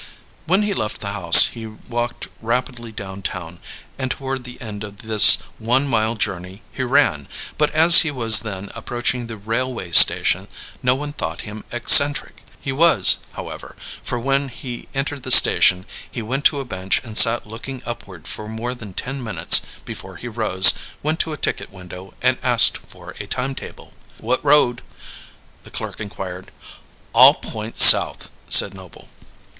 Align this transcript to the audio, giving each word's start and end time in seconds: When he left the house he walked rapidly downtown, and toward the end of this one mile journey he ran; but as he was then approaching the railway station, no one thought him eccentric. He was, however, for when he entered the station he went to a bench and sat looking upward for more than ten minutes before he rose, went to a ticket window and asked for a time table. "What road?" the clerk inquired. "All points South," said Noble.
When 0.47 0.63
he 0.63 0.73
left 0.73 0.99
the 1.01 1.11
house 1.11 1.49
he 1.49 1.67
walked 1.67 2.27
rapidly 2.41 2.91
downtown, 2.91 3.59
and 3.99 4.09
toward 4.09 4.45
the 4.45 4.59
end 4.59 4.83
of 4.83 5.03
this 5.03 5.37
one 5.59 5.87
mile 5.87 6.15
journey 6.15 6.63
he 6.71 6.81
ran; 6.81 7.27
but 7.59 7.69
as 7.69 8.01
he 8.01 8.09
was 8.09 8.39
then 8.39 8.71
approaching 8.73 9.27
the 9.27 9.37
railway 9.37 9.91
station, 9.91 10.47
no 10.81 10.95
one 10.95 11.13
thought 11.13 11.41
him 11.41 11.63
eccentric. 11.71 12.41
He 12.59 12.71
was, 12.71 13.17
however, 13.33 13.75
for 14.01 14.17
when 14.19 14.49
he 14.49 14.87
entered 14.95 15.21
the 15.21 15.29
station 15.29 15.85
he 16.09 16.23
went 16.23 16.45
to 16.45 16.59
a 16.59 16.65
bench 16.65 16.99
and 17.03 17.15
sat 17.15 17.45
looking 17.45 17.83
upward 17.85 18.27
for 18.27 18.47
more 18.47 18.73
than 18.73 18.93
ten 18.93 19.23
minutes 19.23 19.61
before 19.85 20.15
he 20.15 20.27
rose, 20.27 20.73
went 21.03 21.19
to 21.19 21.31
a 21.31 21.37
ticket 21.37 21.71
window 21.71 22.15
and 22.23 22.39
asked 22.41 22.79
for 22.79 23.11
a 23.19 23.27
time 23.27 23.53
table. 23.53 23.93
"What 24.17 24.43
road?" 24.43 24.81
the 25.61 25.69
clerk 25.69 25.99
inquired. 25.99 26.49
"All 27.13 27.35
points 27.35 27.85
South," 27.85 28.31
said 28.49 28.73
Noble. 28.73 29.07